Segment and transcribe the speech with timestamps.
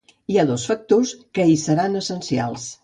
[0.35, 2.71] Hi ha dos factors que hi seran essencials.